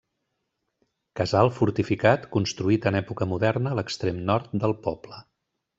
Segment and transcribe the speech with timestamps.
[1.19, 5.25] Casal fortificat construït en època moderna a l'extrem nord del poble.